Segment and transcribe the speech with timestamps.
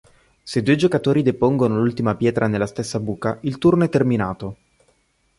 [0.41, 4.57] Se due giocatori depongono l'ultima pietra nella stessa buca, il turno è terminato.